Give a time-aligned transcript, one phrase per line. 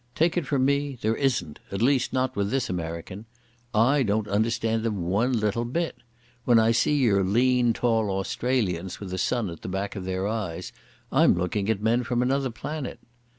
[0.15, 3.25] Take it from me, there isn't—at least not with this American.
[3.71, 5.95] I don't understand them one little bit.
[6.43, 10.27] When I see your lean, tall Australians with the sun at the back of their
[10.27, 10.73] eyes,
[11.11, 12.97] I'm looking at men from another planet.